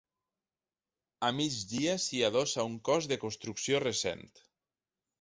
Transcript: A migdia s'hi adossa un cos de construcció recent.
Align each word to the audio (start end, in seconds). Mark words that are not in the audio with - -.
A 1.27 1.29
migdia 1.41 1.95
s'hi 2.05 2.23
adossa 2.31 2.67
un 2.73 2.81
cos 2.91 3.13
de 3.15 3.21
construcció 3.27 3.87
recent. 3.89 4.29